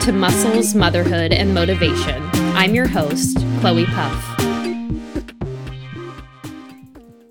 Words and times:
To 0.00 0.12
Muscles, 0.12 0.74
Motherhood, 0.74 1.32
and 1.32 1.54
Motivation. 1.54 2.20
I'm 2.54 2.74
your 2.74 2.88
host, 2.88 3.38
Chloe 3.60 3.86
Puff. 3.86 4.40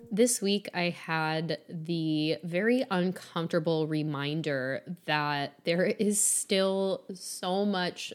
This 0.10 0.42
week, 0.42 0.70
I 0.74 0.90
had 0.90 1.60
the 1.70 2.38
very 2.44 2.86
uncomfortable 2.90 3.86
reminder 3.86 4.82
that 5.06 5.56
there 5.66 5.86
is 5.86 6.20
still 6.22 7.04
so 7.14 7.66
much 7.66 8.14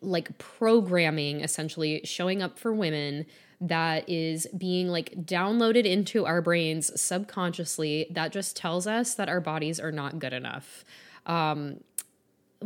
like 0.00 0.36
programming 0.38 1.40
essentially 1.40 2.02
showing 2.04 2.42
up 2.42 2.58
for 2.58 2.72
women 2.72 3.26
that 3.60 4.08
is 4.08 4.46
being 4.56 4.88
like 4.88 5.12
downloaded 5.24 5.86
into 5.86 6.26
our 6.26 6.42
brains 6.42 7.00
subconsciously 7.00 8.06
that 8.10 8.32
just 8.32 8.54
tells 8.54 8.86
us 8.86 9.14
that 9.14 9.28
our 9.28 9.40
bodies 9.40 9.80
are 9.80 9.92
not 9.92 10.18
good 10.18 10.32
enough. 10.32 10.84
Um, 11.26 11.78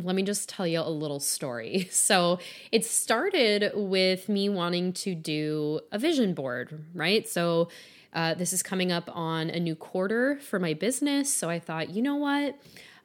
let 0.02 0.16
me 0.16 0.22
just 0.22 0.48
tell 0.48 0.66
you 0.66 0.80
a 0.80 0.90
little 0.90 1.20
story. 1.20 1.88
So, 2.06 2.38
it 2.70 2.84
started 2.84 3.72
with 3.74 4.28
me 4.28 4.48
wanting 4.48 4.92
to 4.94 5.14
do 5.14 5.80
a 5.90 5.98
vision 5.98 6.34
board, 6.34 6.84
right? 6.94 7.28
So, 7.28 7.68
uh, 8.12 8.34
this 8.34 8.52
is 8.52 8.62
coming 8.62 8.92
up 8.92 9.10
on 9.12 9.50
a 9.50 9.58
new 9.58 9.74
quarter 9.74 10.38
for 10.40 10.58
my 10.58 10.72
business. 10.74 11.32
So, 11.32 11.50
I 11.50 11.58
thought, 11.58 11.90
you 11.90 12.02
know 12.02 12.16
what? 12.16 12.58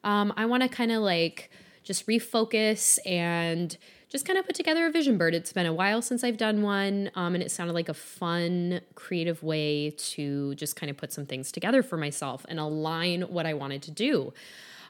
Um, 0.04 0.32
I 0.36 0.46
want 0.46 0.62
to 0.62 0.68
kind 0.68 0.92
of 0.92 1.02
like 1.02 1.50
just 1.82 2.06
refocus 2.06 2.98
and 3.06 3.76
just 4.12 4.26
kind 4.26 4.38
of 4.38 4.44
put 4.44 4.54
together 4.54 4.86
a 4.86 4.90
vision 4.90 5.16
board. 5.16 5.34
It's 5.34 5.54
been 5.54 5.64
a 5.64 5.72
while 5.72 6.02
since 6.02 6.22
I've 6.22 6.36
done 6.36 6.60
one, 6.60 7.10
um, 7.14 7.34
and 7.34 7.42
it 7.42 7.50
sounded 7.50 7.72
like 7.72 7.88
a 7.88 7.94
fun, 7.94 8.82
creative 8.94 9.42
way 9.42 9.90
to 9.90 10.54
just 10.54 10.76
kind 10.76 10.90
of 10.90 10.98
put 10.98 11.14
some 11.14 11.24
things 11.24 11.50
together 11.50 11.82
for 11.82 11.96
myself 11.96 12.44
and 12.48 12.60
align 12.60 13.22
what 13.22 13.46
I 13.46 13.54
wanted 13.54 13.80
to 13.82 13.90
do. 13.90 14.34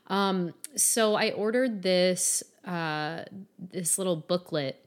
Um, 0.08 0.54
so 0.76 1.14
I 1.14 1.30
ordered 1.30 1.82
this 1.82 2.42
uh, 2.64 3.24
this 3.58 3.98
little 3.98 4.16
booklet 4.16 4.84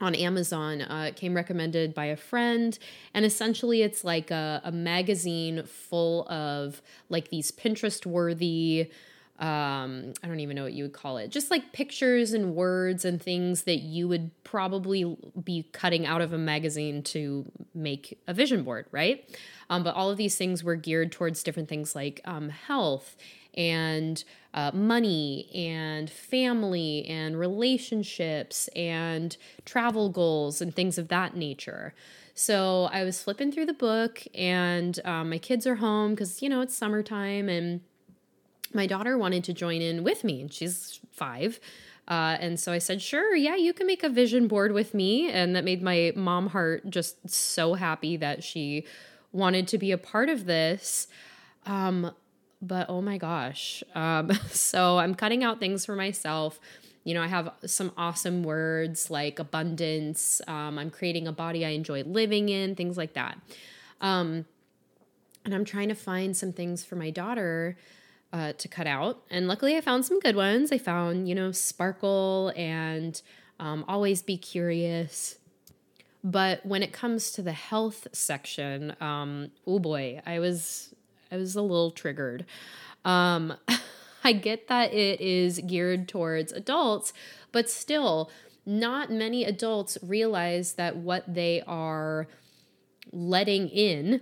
on 0.00 0.14
Amazon. 0.14 0.80
Uh, 0.82 1.06
it 1.08 1.16
came 1.16 1.34
recommended 1.34 1.94
by 1.94 2.06
a 2.06 2.16
friend, 2.16 2.78
and 3.12 3.24
essentially 3.24 3.82
it's 3.82 4.04
like 4.04 4.30
a, 4.30 4.60
a 4.64 4.72
magazine 4.72 5.64
full 5.64 6.28
of 6.28 6.80
like 7.08 7.28
these 7.28 7.50
Pinterest 7.50 8.06
worthy 8.06 8.90
um, 9.40 10.12
I 10.22 10.26
don't 10.26 10.40
even 10.40 10.54
know 10.54 10.64
what 10.64 10.74
you 10.74 10.84
would 10.84 10.92
call 10.92 11.16
it, 11.16 11.30
just 11.30 11.50
like 11.50 11.72
pictures 11.72 12.34
and 12.34 12.54
words 12.54 13.06
and 13.06 13.20
things 13.20 13.62
that 13.62 13.78
you 13.78 14.06
would 14.06 14.30
probably 14.44 15.16
be 15.42 15.66
cutting 15.72 16.04
out 16.04 16.20
of 16.20 16.34
a 16.34 16.38
magazine 16.38 17.02
to 17.04 17.50
make 17.74 18.18
a 18.28 18.34
vision 18.34 18.64
board, 18.64 18.84
right? 18.92 19.24
Um, 19.70 19.82
but 19.82 19.94
all 19.94 20.10
of 20.10 20.18
these 20.18 20.36
things 20.36 20.62
were 20.62 20.76
geared 20.76 21.10
towards 21.10 21.42
different 21.42 21.70
things 21.70 21.94
like 21.94 22.20
um, 22.26 22.50
health 22.50 23.16
and 23.54 24.24
uh, 24.54 24.70
money 24.72 25.48
and 25.54 26.10
family 26.10 27.06
and 27.06 27.38
relationships 27.38 28.68
and 28.74 29.36
travel 29.64 30.08
goals 30.08 30.60
and 30.60 30.74
things 30.74 30.98
of 30.98 31.08
that 31.08 31.36
nature. 31.36 31.94
So 32.34 32.88
I 32.92 33.04
was 33.04 33.22
flipping 33.22 33.52
through 33.52 33.66
the 33.66 33.74
book, 33.74 34.22
and 34.34 34.98
um, 35.04 35.30
my 35.30 35.38
kids 35.38 35.66
are 35.66 35.76
home 35.76 36.14
because, 36.14 36.42
you 36.42 36.48
know, 36.48 36.60
it's 36.62 36.76
summertime 36.76 37.48
and 37.48 37.80
my 38.72 38.86
daughter 38.86 39.18
wanted 39.18 39.44
to 39.44 39.52
join 39.52 39.82
in 39.82 40.04
with 40.04 40.24
me, 40.24 40.40
and 40.40 40.52
she's 40.52 41.00
five. 41.12 41.60
Uh, 42.08 42.36
and 42.40 42.58
so 42.58 42.72
I 42.72 42.78
said, 42.78 43.00
sure, 43.00 43.36
yeah, 43.36 43.54
you 43.54 43.72
can 43.72 43.86
make 43.86 44.02
a 44.02 44.08
vision 44.08 44.48
board 44.48 44.72
with 44.72 44.94
me. 44.94 45.30
And 45.30 45.54
that 45.54 45.64
made 45.64 45.80
my 45.82 46.12
mom 46.16 46.48
heart 46.48 46.90
just 46.90 47.30
so 47.30 47.74
happy 47.74 48.16
that 48.16 48.42
she 48.42 48.84
wanted 49.32 49.68
to 49.68 49.78
be 49.78 49.92
a 49.92 49.98
part 49.98 50.28
of 50.28 50.46
this. 50.46 51.06
Um, 51.66 52.12
but 52.62 52.86
oh 52.88 53.00
my 53.00 53.18
gosh. 53.18 53.82
Um, 53.94 54.32
so 54.50 54.98
I'm 54.98 55.14
cutting 55.14 55.44
out 55.44 55.60
things 55.60 55.84
for 55.84 55.96
myself. 55.96 56.60
You 57.04 57.14
know, 57.14 57.22
I 57.22 57.28
have 57.28 57.50
some 57.64 57.92
awesome 57.96 58.42
words 58.42 59.10
like 59.10 59.38
abundance. 59.38 60.40
Um, 60.46 60.78
I'm 60.78 60.90
creating 60.90 61.26
a 61.26 61.32
body 61.32 61.64
I 61.64 61.70
enjoy 61.70 62.02
living 62.02 62.48
in, 62.48 62.74
things 62.74 62.96
like 62.96 63.14
that. 63.14 63.38
Um, 64.00 64.44
and 65.44 65.54
I'm 65.54 65.64
trying 65.64 65.88
to 65.88 65.94
find 65.94 66.36
some 66.36 66.52
things 66.52 66.84
for 66.84 66.96
my 66.96 67.10
daughter 67.10 67.78
uh, 68.32 68.52
to 68.52 68.68
cut 68.68 68.86
out. 68.86 69.22
And 69.30 69.48
luckily, 69.48 69.76
I 69.76 69.80
found 69.80 70.04
some 70.04 70.20
good 70.20 70.36
ones. 70.36 70.70
I 70.70 70.78
found, 70.78 71.28
you 71.28 71.34
know, 71.34 71.52
Sparkle 71.52 72.52
and 72.54 73.20
um, 73.58 73.84
Always 73.88 74.20
Be 74.20 74.36
Curious. 74.36 75.38
But 76.22 76.64
when 76.66 76.82
it 76.82 76.92
comes 76.92 77.30
to 77.32 77.42
the 77.42 77.52
health 77.52 78.06
section, 78.12 78.94
um, 79.00 79.50
oh 79.66 79.78
boy, 79.78 80.20
I 80.26 80.38
was 80.38 80.94
I 81.30 81.36
was 81.36 81.56
a 81.56 81.62
little 81.62 81.90
triggered. 81.90 82.44
Um, 83.04 83.54
I 84.24 84.32
get 84.32 84.68
that 84.68 84.92
it 84.92 85.20
is 85.20 85.60
geared 85.66 86.08
towards 86.08 86.52
adults, 86.52 87.12
but 87.52 87.70
still, 87.70 88.30
not 88.66 89.10
many 89.10 89.44
adults 89.44 89.96
realize 90.02 90.74
that 90.74 90.96
what 90.96 91.32
they 91.32 91.62
are 91.66 92.28
letting 93.12 93.68
in 93.68 94.20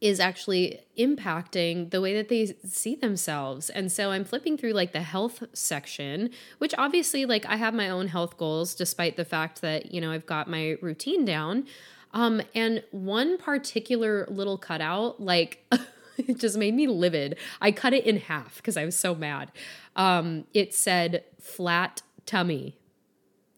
is 0.00 0.18
actually 0.18 0.80
impacting 0.98 1.90
the 1.90 2.00
way 2.00 2.12
that 2.14 2.28
they 2.28 2.56
see 2.66 2.96
themselves. 2.96 3.70
And 3.70 3.92
so 3.92 4.10
I'm 4.10 4.24
flipping 4.24 4.58
through 4.58 4.72
like 4.72 4.92
the 4.92 5.02
health 5.02 5.44
section, 5.52 6.30
which 6.58 6.74
obviously 6.76 7.24
like 7.24 7.46
I 7.46 7.54
have 7.54 7.72
my 7.72 7.88
own 7.88 8.08
health 8.08 8.36
goals 8.36 8.74
despite 8.74 9.16
the 9.16 9.24
fact 9.24 9.60
that, 9.60 9.94
you 9.94 10.00
know, 10.00 10.10
I've 10.10 10.26
got 10.26 10.50
my 10.50 10.76
routine 10.82 11.24
down. 11.24 11.66
Um 12.12 12.42
and 12.54 12.82
one 12.90 13.38
particular 13.38 14.26
little 14.30 14.58
cutout 14.58 15.20
like 15.20 15.64
it 16.18 16.38
just 16.38 16.58
made 16.58 16.74
me 16.74 16.86
livid. 16.86 17.38
I 17.60 17.72
cut 17.72 17.92
it 17.92 18.04
in 18.04 18.18
half 18.18 18.56
because 18.56 18.76
I 18.76 18.84
was 18.84 18.96
so 18.96 19.14
mad. 19.14 19.50
Um 19.96 20.44
it 20.54 20.74
said 20.74 21.24
flat 21.40 22.02
tummy 22.26 22.78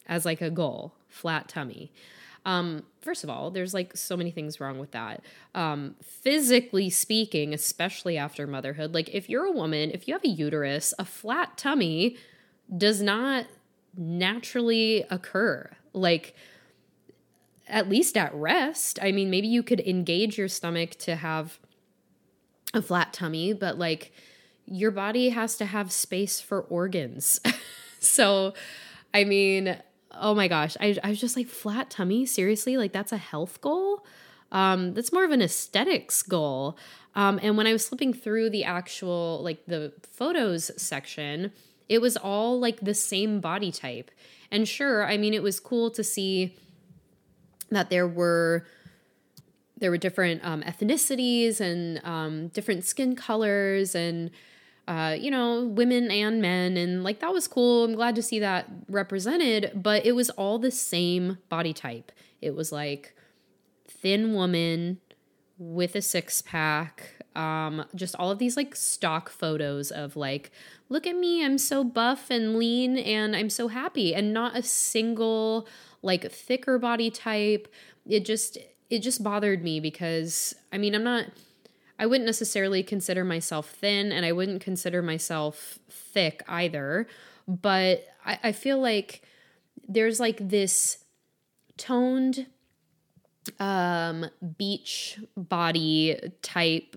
as 0.06 0.24
like 0.24 0.40
a 0.40 0.50
goal, 0.50 0.94
flat 1.08 1.48
tummy. 1.48 1.92
Um, 2.46 2.82
first 3.00 3.24
of 3.24 3.30
all, 3.30 3.50
there's 3.50 3.72
like 3.72 3.96
so 3.96 4.16
many 4.16 4.30
things 4.30 4.60
wrong 4.60 4.78
with 4.78 4.90
that. 4.90 5.22
Um, 5.54 5.96
physically 6.02 6.90
speaking, 6.90 7.54
especially 7.54 8.18
after 8.18 8.46
motherhood, 8.46 8.92
like 8.92 9.08
if 9.14 9.28
you're 9.30 9.46
a 9.46 9.52
woman, 9.52 9.90
if 9.92 10.06
you 10.06 10.14
have 10.14 10.24
a 10.24 10.28
uterus, 10.28 10.92
a 10.98 11.04
flat 11.04 11.56
tummy 11.56 12.16
does 12.76 13.00
not 13.00 13.46
naturally 13.96 15.04
occur. 15.10 15.70
Like, 15.92 16.34
at 17.66 17.88
least 17.88 18.16
at 18.16 18.34
rest. 18.34 18.98
I 19.02 19.12
mean, 19.12 19.30
maybe 19.30 19.48
you 19.48 19.62
could 19.62 19.80
engage 19.80 20.38
your 20.38 20.48
stomach 20.48 20.90
to 21.00 21.16
have 21.16 21.58
a 22.72 22.82
flat 22.82 23.12
tummy, 23.12 23.52
but 23.52 23.78
like 23.78 24.12
your 24.66 24.90
body 24.90 25.30
has 25.30 25.56
to 25.56 25.66
have 25.66 25.92
space 25.92 26.40
for 26.40 26.62
organs. 26.62 27.40
so, 28.00 28.54
I 29.12 29.24
mean, 29.24 29.78
oh 30.12 30.34
my 30.34 30.48
gosh, 30.48 30.76
I, 30.80 30.96
I 31.02 31.10
was 31.10 31.20
just 31.20 31.36
like, 31.36 31.46
flat 31.46 31.90
tummy? 31.90 32.26
Seriously? 32.26 32.76
Like, 32.76 32.92
that's 32.92 33.12
a 33.12 33.16
health 33.16 33.60
goal? 33.60 34.04
Um, 34.52 34.94
that's 34.94 35.12
more 35.12 35.24
of 35.24 35.30
an 35.30 35.42
aesthetics 35.42 36.22
goal. 36.22 36.78
Um, 37.14 37.38
and 37.42 37.56
when 37.56 37.66
I 37.66 37.72
was 37.72 37.88
flipping 37.88 38.12
through 38.12 38.50
the 38.50 38.64
actual, 38.64 39.40
like, 39.42 39.66
the 39.66 39.92
photos 40.12 40.70
section, 40.80 41.52
it 41.88 42.00
was 42.00 42.16
all 42.16 42.58
like 42.58 42.80
the 42.80 42.94
same 42.94 43.40
body 43.40 43.70
type. 43.70 44.10
And 44.50 44.68
sure, 44.68 45.04
I 45.04 45.16
mean, 45.16 45.34
it 45.34 45.42
was 45.42 45.60
cool 45.60 45.90
to 45.90 46.04
see 46.04 46.56
that 47.74 47.90
there 47.90 48.08
were 48.08 48.66
there 49.78 49.90
were 49.90 49.98
different 49.98 50.44
um, 50.44 50.62
ethnicities 50.62 51.60
and 51.60 52.00
um, 52.04 52.48
different 52.48 52.84
skin 52.84 53.14
colors 53.16 53.94
and 53.94 54.30
uh, 54.86 55.16
you 55.18 55.30
know, 55.30 55.64
women 55.64 56.10
and 56.10 56.42
men. 56.42 56.76
And 56.76 57.02
like 57.02 57.20
that 57.20 57.32
was 57.32 57.48
cool. 57.48 57.84
I'm 57.84 57.94
glad 57.94 58.14
to 58.16 58.22
see 58.22 58.38
that 58.40 58.68
represented, 58.88 59.72
but 59.74 60.04
it 60.04 60.12
was 60.12 60.30
all 60.30 60.58
the 60.58 60.70
same 60.70 61.38
body 61.48 61.72
type. 61.72 62.12
It 62.42 62.54
was 62.54 62.70
like 62.70 63.14
thin 63.88 64.34
woman 64.34 65.00
with 65.58 65.94
a 65.94 66.02
six 66.02 66.42
pack. 66.42 67.12
Um, 67.34 67.84
just 67.94 68.14
all 68.16 68.30
of 68.30 68.38
these 68.38 68.56
like 68.56 68.76
stock 68.76 69.28
photos 69.28 69.90
of 69.90 70.16
like, 70.16 70.52
look 70.88 71.06
at 71.06 71.16
me, 71.16 71.44
I'm 71.44 71.58
so 71.58 71.82
buff 71.82 72.30
and 72.30 72.56
lean 72.56 72.96
and 72.98 73.34
I'm 73.34 73.50
so 73.50 73.68
happy, 73.68 74.14
and 74.14 74.32
not 74.32 74.56
a 74.56 74.62
single 74.62 75.66
like 76.04 76.30
thicker 76.30 76.78
body 76.78 77.10
type. 77.10 77.68
It 78.06 78.24
just 78.24 78.58
it 78.90 79.00
just 79.00 79.24
bothered 79.24 79.64
me 79.64 79.80
because 79.80 80.54
I 80.72 80.78
mean 80.78 80.94
I'm 80.94 81.04
not 81.04 81.26
I 81.98 82.06
wouldn't 82.06 82.26
necessarily 82.26 82.82
consider 82.82 83.24
myself 83.24 83.70
thin 83.70 84.12
and 84.12 84.26
I 84.26 84.32
wouldn't 84.32 84.60
consider 84.60 85.02
myself 85.02 85.78
thick 85.88 86.42
either. 86.48 87.06
But 87.46 88.04
I, 88.24 88.38
I 88.44 88.52
feel 88.52 88.80
like 88.80 89.22
there's 89.86 90.18
like 90.18 90.48
this 90.48 91.04
toned 91.76 92.46
um, 93.60 94.26
beach 94.56 95.20
body 95.36 96.18
type 96.42 96.96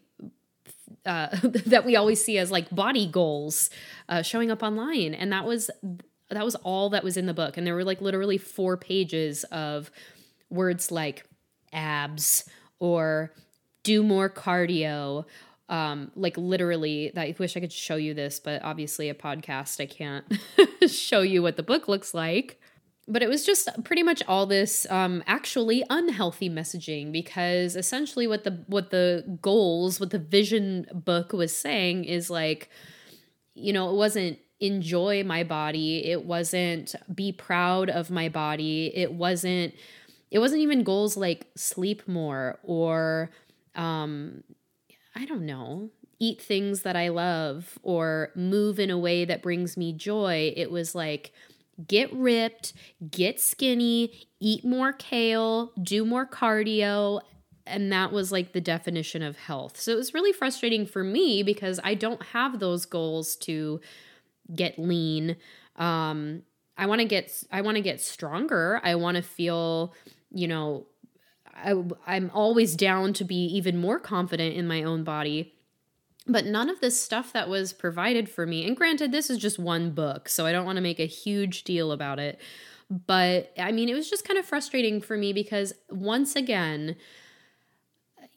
uh, 1.05 1.29
that 1.43 1.85
we 1.85 1.95
always 1.95 2.23
see 2.23 2.37
as 2.37 2.51
like 2.51 2.73
body 2.73 3.07
goals 3.07 3.69
uh, 4.09 4.21
showing 4.21 4.51
up 4.51 4.63
online, 4.63 5.13
and 5.13 5.31
that 5.31 5.45
was 5.45 5.69
that 6.29 6.45
was 6.45 6.55
all 6.55 6.89
that 6.89 7.03
was 7.03 7.17
in 7.17 7.25
the 7.25 7.33
book, 7.33 7.57
and 7.57 7.65
there 7.65 7.75
were 7.75 7.83
like 7.83 8.01
literally 8.01 8.37
four 8.37 8.77
pages 8.77 9.43
of 9.45 9.91
words 10.49 10.91
like 10.91 11.25
abs 11.73 12.45
or 12.79 13.33
do 13.83 14.01
more 14.01 14.29
cardio 14.29 15.25
um 15.67 16.09
like 16.15 16.37
literally 16.37 17.11
i 17.17 17.35
wish 17.37 17.57
i 17.57 17.59
could 17.59 17.73
show 17.73 17.97
you 17.97 18.13
this 18.13 18.39
but 18.39 18.63
obviously 18.63 19.09
a 19.09 19.13
podcast 19.13 19.81
i 19.81 19.85
can't 19.85 20.23
show 20.87 21.21
you 21.21 21.41
what 21.41 21.57
the 21.57 21.63
book 21.63 21.87
looks 21.87 22.13
like. 22.13 22.59
But 23.09 23.23
it 23.23 23.29
was 23.29 23.45
just 23.45 23.69
pretty 23.85 24.03
much 24.03 24.21
all 24.27 24.45
this 24.45 24.85
um, 24.89 25.23
actually 25.27 25.81
unhealthy 25.89 26.49
messaging 26.49 27.13
because 27.13 27.77
essentially 27.77 28.27
what 28.27 28.43
the 28.43 28.63
what 28.67 28.89
the 28.89 29.37
goals 29.41 29.99
what 29.99 30.09
the 30.09 30.19
vision 30.19 30.87
book 30.93 31.31
was 31.31 31.55
saying 31.55 32.03
is 32.03 32.29
like 32.29 32.69
you 33.53 33.71
know 33.71 33.89
it 33.89 33.95
wasn't 33.95 34.39
enjoy 34.59 35.23
my 35.23 35.43
body 35.43 36.05
it 36.05 36.25
wasn't 36.25 36.95
be 37.13 37.31
proud 37.31 37.89
of 37.89 38.09
my 38.09 38.27
body 38.27 38.91
it 38.95 39.13
wasn't 39.13 39.73
it 40.31 40.39
wasn't 40.39 40.59
even 40.59 40.83
goals 40.83 41.15
like 41.15 41.47
sleep 41.55 42.07
more 42.07 42.57
or 42.63 43.29
um 43.75 44.43
i 45.15 45.25
don't 45.25 45.45
know 45.45 45.89
eat 46.19 46.41
things 46.41 46.81
that 46.81 46.95
i 46.95 47.09
love 47.09 47.77
or 47.83 48.31
move 48.35 48.79
in 48.79 48.89
a 48.89 48.97
way 48.97 49.25
that 49.25 49.43
brings 49.43 49.77
me 49.77 49.93
joy 49.93 50.51
it 50.55 50.71
was 50.71 50.95
like 50.95 51.31
get 51.85 52.11
ripped, 52.13 52.73
get 53.09 53.39
skinny, 53.39 54.27
eat 54.39 54.65
more 54.65 54.93
kale, 54.93 55.71
do 55.81 56.05
more 56.05 56.25
cardio. 56.25 57.21
And 57.65 57.91
that 57.91 58.11
was 58.11 58.31
like 58.31 58.53
the 58.53 58.61
definition 58.61 59.21
of 59.21 59.37
health. 59.37 59.79
So 59.79 59.91
it 59.91 59.95
was 59.95 60.13
really 60.13 60.31
frustrating 60.31 60.85
for 60.85 61.03
me 61.03 61.43
because 61.43 61.79
I 61.83 61.95
don't 61.95 62.23
have 62.27 62.59
those 62.59 62.85
goals 62.85 63.35
to 63.37 63.81
get 64.53 64.77
lean. 64.79 65.35
Um, 65.75 66.43
I 66.77 66.85
want 66.85 67.01
to 67.01 67.05
get 67.05 67.43
I 67.51 67.61
want 67.61 67.75
to 67.75 67.81
get 67.81 68.01
stronger. 68.01 68.79
I 68.83 68.95
want 68.95 69.17
to 69.17 69.23
feel, 69.23 69.93
you 70.31 70.47
know, 70.47 70.85
I, 71.55 71.73
I'm 72.05 72.31
always 72.33 72.75
down 72.75 73.13
to 73.13 73.23
be 73.23 73.45
even 73.45 73.77
more 73.77 73.99
confident 73.99 74.55
in 74.55 74.67
my 74.67 74.83
own 74.83 75.03
body 75.03 75.53
but 76.27 76.45
none 76.45 76.69
of 76.69 76.81
this 76.81 77.01
stuff 77.01 77.31
that 77.33 77.47
was 77.47 77.73
provided 77.73 78.29
for 78.29 78.45
me 78.45 78.65
and 78.67 78.75
granted 78.75 79.11
this 79.11 79.29
is 79.29 79.37
just 79.37 79.57
one 79.57 79.91
book 79.91 80.29
so 80.29 80.45
i 80.45 80.51
don't 80.51 80.65
want 80.65 80.75
to 80.75 80.81
make 80.81 80.99
a 80.99 81.05
huge 81.05 81.63
deal 81.63 81.91
about 81.91 82.19
it 82.19 82.39
but 82.89 83.51
i 83.57 83.71
mean 83.71 83.89
it 83.89 83.93
was 83.93 84.09
just 84.09 84.27
kind 84.27 84.37
of 84.37 84.45
frustrating 84.45 85.01
for 85.01 85.17
me 85.17 85.33
because 85.33 85.73
once 85.89 86.35
again 86.35 86.95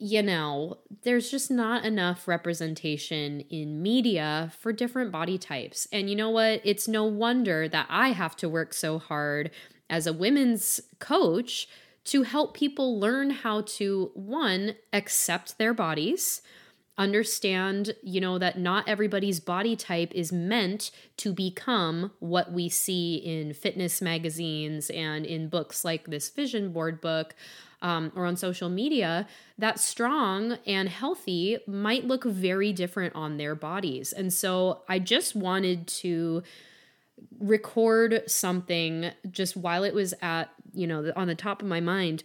you 0.01 0.23
know 0.23 0.79
there's 1.03 1.29
just 1.29 1.51
not 1.51 1.85
enough 1.85 2.27
representation 2.27 3.41
in 3.51 3.83
media 3.83 4.51
for 4.59 4.73
different 4.73 5.11
body 5.11 5.37
types 5.37 5.87
and 5.91 6.09
you 6.09 6.15
know 6.15 6.31
what 6.31 6.59
it's 6.63 6.87
no 6.87 7.03
wonder 7.03 7.69
that 7.69 7.85
i 7.87 8.09
have 8.09 8.35
to 8.35 8.49
work 8.49 8.73
so 8.73 8.97
hard 8.97 9.51
as 9.91 10.07
a 10.07 10.13
women's 10.13 10.81
coach 10.97 11.67
to 12.03 12.23
help 12.23 12.55
people 12.55 12.99
learn 12.99 13.29
how 13.29 13.61
to 13.61 14.09
one 14.15 14.73
accept 14.91 15.59
their 15.59 15.73
bodies 15.73 16.41
understand, 16.97 17.95
you 18.03 18.21
know, 18.21 18.37
that 18.37 18.59
not 18.59 18.87
everybody's 18.87 19.39
body 19.39 19.75
type 19.75 20.11
is 20.13 20.31
meant 20.31 20.91
to 21.17 21.33
become 21.33 22.11
what 22.19 22.51
we 22.51 22.69
see 22.69 23.15
in 23.15 23.53
fitness 23.53 24.01
magazines 24.01 24.89
and 24.91 25.25
in 25.25 25.49
books 25.49 25.83
like 25.83 26.05
this 26.05 26.29
vision 26.29 26.71
board 26.71 27.01
book. 27.01 27.33
Um, 27.83 28.11
or 28.15 28.27
on 28.27 28.37
social 28.37 28.69
media, 28.69 29.27
that 29.57 29.79
strong 29.79 30.59
and 30.67 30.87
healthy 30.87 31.57
might 31.65 32.05
look 32.05 32.23
very 32.23 32.71
different 32.73 33.15
on 33.15 33.37
their 33.37 33.55
bodies. 33.55 34.13
And 34.13 34.31
so 34.31 34.83
I 34.87 34.99
just 34.99 35.35
wanted 35.35 35.87
to 35.87 36.43
record 37.39 38.23
something 38.27 39.11
just 39.31 39.57
while 39.57 39.83
it 39.83 39.95
was 39.95 40.13
at, 40.21 40.51
you 40.73 40.85
know, 40.85 41.11
on 41.15 41.27
the 41.27 41.33
top 41.33 41.63
of 41.63 41.67
my 41.67 41.79
mind 41.79 42.23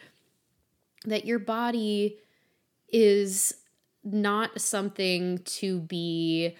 that 1.06 1.24
your 1.24 1.38
body 1.38 2.18
is 2.88 3.54
not 4.04 4.60
something 4.60 5.38
to 5.38 5.80
be 5.80 6.54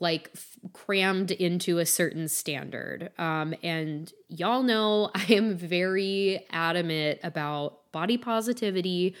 like 0.00 0.30
f- 0.34 0.58
crammed 0.72 1.30
into 1.30 1.78
a 1.78 1.86
certain 1.86 2.28
standard. 2.28 3.10
Um, 3.18 3.54
and 3.62 4.12
y'all 4.28 4.62
know 4.62 5.10
I 5.14 5.24
am 5.32 5.56
very 5.56 6.46
adamant 6.50 7.20
about 7.22 7.90
body 7.92 8.18
positivity, 8.18 9.14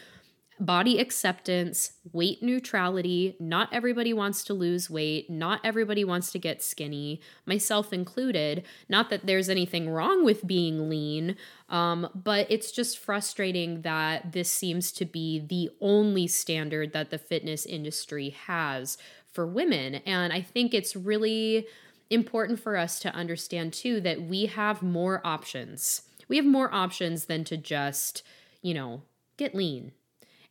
body 0.60 0.98
acceptance, 0.98 1.92
weight 2.12 2.42
neutrality. 2.42 3.36
Not 3.38 3.72
everybody 3.72 4.12
wants 4.12 4.42
to 4.44 4.54
lose 4.54 4.90
weight. 4.90 5.30
Not 5.30 5.60
everybody 5.62 6.04
wants 6.04 6.32
to 6.32 6.38
get 6.38 6.62
skinny, 6.62 7.20
myself 7.46 7.92
included. 7.92 8.64
Not 8.88 9.10
that 9.10 9.26
there's 9.26 9.48
anything 9.48 9.88
wrong 9.88 10.24
with 10.24 10.46
being 10.46 10.88
lean, 10.88 11.36
um, 11.68 12.08
but 12.14 12.46
it's 12.50 12.72
just 12.72 12.98
frustrating 12.98 13.82
that 13.82 14.32
this 14.32 14.52
seems 14.52 14.90
to 14.92 15.04
be 15.04 15.38
the 15.38 15.70
only 15.80 16.26
standard 16.26 16.92
that 16.92 17.10
the 17.10 17.18
fitness 17.18 17.64
industry 17.64 18.30
has 18.46 18.98
for 19.32 19.46
women. 19.46 19.96
And 20.06 20.32
I 20.32 20.40
think 20.40 20.74
it's 20.74 20.96
really 20.96 21.66
important 22.10 22.60
for 22.60 22.76
us 22.76 22.98
to 23.00 23.14
understand 23.14 23.72
too 23.72 24.00
that 24.00 24.22
we 24.22 24.46
have 24.46 24.82
more 24.82 25.20
options. 25.24 26.02
We 26.28 26.36
have 26.36 26.46
more 26.46 26.72
options 26.72 27.26
than 27.26 27.44
to 27.44 27.56
just, 27.56 28.22
you 28.62 28.74
know, 28.74 29.02
get 29.36 29.54
lean 29.54 29.92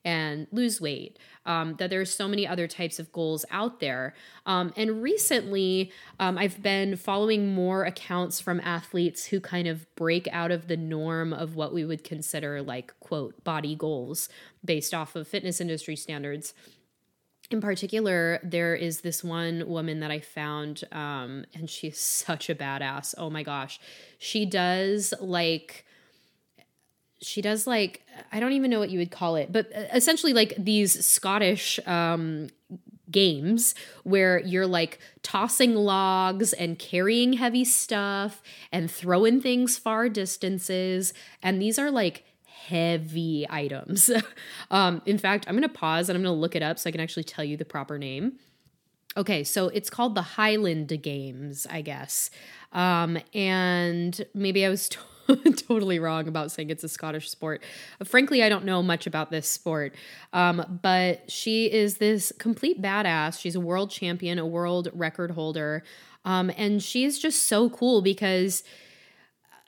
and 0.06 0.48
lose 0.52 0.80
weight. 0.80 1.20
Um, 1.46 1.76
that 1.80 1.90
there's 1.90 2.14
so 2.14 2.28
many 2.28 2.46
other 2.46 2.68
types 2.68 3.00
of 3.00 3.12
goals 3.12 3.46
out 3.52 3.80
there. 3.80 4.14
Um, 4.46 4.74
and 4.76 5.02
recently, 5.02 5.92
um, 6.20 6.38
I've 6.38 6.62
been 6.62 6.98
following 6.98 7.54
more 7.54 7.84
accounts 7.84 8.40
from 8.40 8.60
athletes 8.62 9.26
who 9.26 9.40
kind 9.40 9.68
of 9.68 9.94
break 9.96 10.28
out 10.32 10.52
of 10.52 10.68
the 10.68 10.78
norm 10.78 11.34
of 11.34 11.56
what 11.56 11.74
we 11.74 11.86
would 11.86 12.04
consider 12.04 12.62
like 12.62 12.94
quote 13.00 13.44
body 13.44 13.76
goals 13.76 14.30
based 14.64 14.94
off 14.94 15.16
of 15.16 15.28
fitness 15.28 15.62
industry 15.62 15.96
standards 15.96 16.54
in 17.50 17.62
particular, 17.62 18.40
there 18.44 18.76
is 18.76 19.02
this 19.02 19.24
one 19.24 19.68
woman 19.68 20.02
that 20.02 20.12
I 20.12 20.20
found, 20.20 20.84
um, 20.92 21.46
and 21.54 21.70
she's 21.70 22.00
such 22.00 22.50
a 22.50 22.56
badass. 22.56 23.16
Oh 23.18 23.30
my 23.30 23.44
gosh. 23.44 23.80
She 24.18 24.46
does 24.46 25.14
like 25.22 25.86
she 27.20 27.42
does 27.42 27.66
like 27.66 28.06
I 28.32 28.40
don't 28.40 28.52
even 28.52 28.70
know 28.70 28.80
what 28.80 28.90
you 28.90 29.00
would 29.00 29.12
call 29.12 29.38
it, 29.38 29.52
but 29.52 29.72
uh, 29.76 29.86
essentially 29.94 30.34
like 30.34 30.54
these 30.58 31.06
Scottish 31.06 31.80
um 31.88 32.50
games 33.10 33.74
where 34.04 34.40
you're 34.40 34.68
like 34.68 35.00
tossing 35.24 35.74
logs 35.74 36.52
and 36.52 36.78
carrying 36.78 37.34
heavy 37.34 37.64
stuff 37.64 38.42
and 38.72 38.92
throwing 38.92 39.40
things 39.40 39.78
far 39.78 40.10
distances 40.10 41.14
and 41.42 41.62
these 41.62 41.80
are 41.80 41.90
like 41.90 42.26
heavy 42.66 43.46
items. 43.50 44.10
um 44.72 45.02
in 45.06 45.18
fact, 45.18 45.46
I'm 45.48 45.56
going 45.56 45.64
to 45.64 45.70
pause 45.70 46.10
and 46.10 46.16
I'm 46.16 46.24
going 46.24 46.36
to 46.36 46.40
look 46.40 46.56
it 46.56 46.64
up 46.64 46.80
so 46.80 46.90
I 46.90 46.92
can 46.92 47.02
actually 47.02 47.24
tell 47.24 47.46
you 47.46 47.58
the 47.58 47.66
proper 47.66 47.98
name. 47.98 48.34
Okay, 49.16 49.44
so 49.44 49.70
it's 49.70 49.90
called 49.90 50.16
the 50.16 50.22
Highland 50.22 51.02
Games, 51.02 51.66
I 51.70 51.82
guess. 51.82 52.30
Um 52.72 53.18
and 53.34 54.26
maybe 54.34 54.66
I 54.66 54.70
was 54.70 54.90
totally 55.68 56.00
wrong 56.00 56.28
about 56.28 56.52
saying 56.52 56.70
it's 56.70 56.84
a 56.84 56.90
Scottish 56.90 57.30
sport. 57.30 57.62
Frankly, 58.04 58.44
I 58.44 58.50
don't 58.50 58.66
know 58.66 58.82
much 58.82 59.08
about 59.08 59.32
this 59.32 59.50
sport, 59.50 59.96
um, 60.34 60.80
but 60.82 61.30
she 61.30 61.72
is 61.72 61.98
this 61.98 62.32
complete 62.38 62.82
badass. 62.82 63.40
She's 63.40 63.56
a 63.56 63.60
world 63.60 63.92
champion, 63.92 64.40
a 64.40 64.46
world 64.46 64.90
record 64.94 65.32
holder, 65.32 65.84
um, 66.26 66.52
and 66.58 66.82
she 66.82 67.04
is 67.04 67.20
just 67.20 67.44
so 67.44 67.70
cool 67.70 68.02
because 68.02 68.64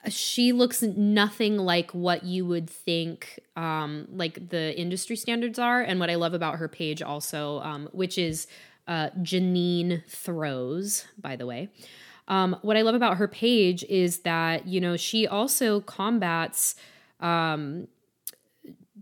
she 0.07 0.53
looks 0.53 0.81
nothing 0.81 1.57
like 1.57 1.91
what 1.91 2.23
you 2.23 2.45
would 2.45 2.69
think 2.69 3.39
um, 3.55 4.07
like 4.11 4.49
the 4.49 4.77
industry 4.79 5.15
standards 5.15 5.59
are 5.59 5.81
and 5.81 5.99
what 5.99 6.09
i 6.09 6.15
love 6.15 6.33
about 6.33 6.57
her 6.57 6.67
page 6.67 7.01
also 7.01 7.59
um, 7.59 7.89
which 7.91 8.17
is 8.17 8.47
uh, 8.87 9.09
janine 9.21 10.03
throws 10.07 11.05
by 11.21 11.35
the 11.35 11.45
way 11.45 11.69
um, 12.29 12.55
what 12.61 12.77
I 12.77 12.83
love 12.83 12.93
about 12.93 13.17
her 13.17 13.27
page 13.27 13.83
is 13.85 14.19
that, 14.19 14.67
you 14.67 14.79
know, 14.79 14.95
she 14.95 15.27
also 15.27 15.81
combats 15.81 16.75
um, 17.19 17.87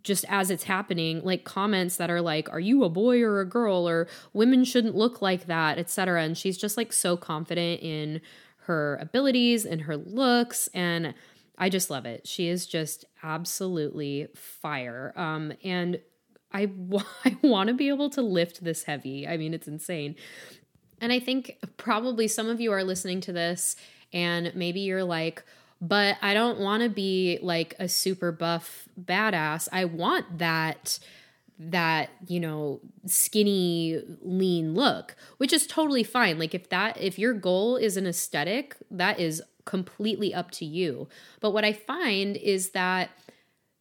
just 0.01 0.23
as 0.29 0.49
it's 0.49 0.63
happening, 0.63 1.21
like 1.23 1.43
comments 1.43 1.97
that 1.97 2.09
are 2.09 2.21
like, 2.21 2.49
are 2.49 2.59
you 2.59 2.85
a 2.85 2.89
boy 2.89 3.21
or 3.21 3.41
a 3.41 3.45
girl? 3.45 3.87
Or 3.87 4.07
women 4.31 4.63
shouldn't 4.63 4.95
look 4.95 5.21
like 5.21 5.47
that, 5.47 5.77
etc. 5.77 6.23
And 6.23 6.37
she's 6.37 6.57
just 6.57 6.77
like 6.77 6.93
so 6.93 7.17
confident 7.17 7.81
in 7.83 8.21
her 8.67 8.97
abilities 9.01 9.65
and 9.65 9.81
her 9.81 9.97
looks. 9.97 10.67
And 10.73 11.13
I 11.57 11.69
just 11.69 11.89
love 11.89 12.05
it. 12.05 12.27
She 12.27 12.47
is 12.49 12.65
just 12.65 13.05
absolutely 13.23 14.27
fire. 14.35 15.13
Um, 15.15 15.53
and 15.63 15.99
I, 16.51 16.65
w- 16.65 17.05
I 17.25 17.37
want 17.41 17.69
to 17.69 17.73
be 17.73 17.89
able 17.89 18.09
to 18.11 18.21
lift 18.21 18.63
this 18.63 18.83
heavy. 18.83 19.27
I 19.27 19.37
mean, 19.37 19.53
it's 19.53 19.67
insane. 19.67 20.15
And 20.99 21.11
I 21.11 21.19
think 21.19 21.57
probably 21.77 22.27
some 22.27 22.49
of 22.49 22.59
you 22.59 22.71
are 22.71 22.83
listening 22.83 23.21
to 23.21 23.33
this 23.33 23.75
and 24.13 24.53
maybe 24.55 24.81
you're 24.81 25.03
like, 25.03 25.43
but 25.79 26.17
I 26.21 26.33
don't 26.33 26.59
want 26.59 26.83
to 26.83 26.89
be 26.89 27.39
like 27.41 27.75
a 27.79 27.87
super 27.87 28.31
buff 28.31 28.87
badass. 28.99 29.67
I 29.71 29.85
want 29.85 30.39
that 30.39 30.99
that 31.59 32.09
you 32.27 32.39
know 32.39 32.79
skinny 33.05 33.99
lean 34.21 34.73
look 34.73 35.15
which 35.37 35.51
is 35.51 35.65
totally 35.65 36.03
fine 36.03 36.37
like 36.37 36.53
if 36.53 36.69
that 36.69 36.95
if 37.01 37.17
your 37.17 37.33
goal 37.33 37.75
is 37.75 37.97
an 37.97 38.05
aesthetic 38.05 38.75
that 38.91 39.19
is 39.19 39.41
completely 39.65 40.33
up 40.33 40.51
to 40.51 40.65
you 40.65 41.07
but 41.39 41.51
what 41.51 41.65
i 41.65 41.73
find 41.73 42.37
is 42.37 42.69
that 42.69 43.09